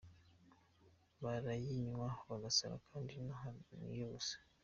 [1.23, 3.47] Barayinywa bagasara kandi inaha
[3.85, 4.35] niyo gusa.